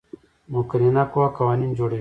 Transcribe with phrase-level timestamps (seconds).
[0.53, 1.89] مقننه قوه قوانین جوړوي